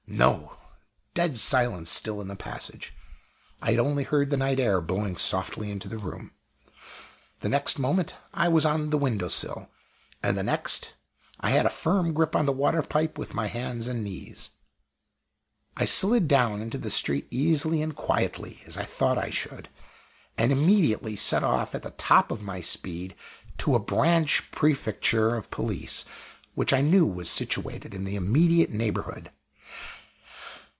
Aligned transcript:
No! 0.13 0.57
dead 1.13 1.37
silence 1.37 1.89
still 1.89 2.19
in 2.19 2.27
the 2.27 2.35
passage 2.35 2.93
I 3.61 3.69
had 3.71 3.79
only 3.79 4.03
heard 4.03 4.29
the 4.29 4.35
night 4.35 4.59
air 4.59 4.81
blowing 4.81 5.15
softly 5.15 5.71
into 5.71 5.87
the 5.87 5.97
room. 5.97 6.33
The 7.39 7.47
next 7.47 7.79
moment 7.79 8.17
I 8.33 8.49
was 8.49 8.65
on 8.65 8.89
the 8.89 8.97
window 8.97 9.29
sill 9.29 9.69
and 10.21 10.37
the 10.37 10.43
next 10.43 10.95
I 11.39 11.51
had 11.51 11.65
a 11.65 11.69
firm 11.71 12.11
grip 12.11 12.35
on 12.35 12.45
the 12.45 12.51
water 12.51 12.81
pipe 12.83 13.17
with 13.17 13.33
my 13.33 13.47
hands 13.47 13.87
and 13.87 14.03
knees. 14.03 14.49
I 15.77 15.85
slid 15.85 16.27
down 16.27 16.61
into 16.61 16.77
the 16.77 16.91
street 16.91 17.25
easily 17.31 17.81
and 17.81 17.95
quietly, 17.95 18.61
as 18.67 18.75
I 18.77 18.83
thought 18.83 19.17
I 19.17 19.29
should, 19.29 19.69
and 20.37 20.51
immediately 20.51 21.15
set 21.15 21.43
off 21.43 21.73
at 21.73 21.83
the 21.83 21.91
top 21.91 22.31
of 22.31 22.43
my 22.43 22.59
speed 22.59 23.15
to 23.59 23.75
a 23.75 23.79
branch 23.79 24.51
"Prefecture" 24.51 25.35
of 25.37 25.49
Police, 25.49 26.03
which 26.53 26.73
I 26.73 26.81
knew 26.81 27.05
was 27.05 27.29
situated 27.29 27.93
in 27.93 28.03
the 28.03 28.17
immediate 28.17 28.71
neighborhood. 28.71 29.31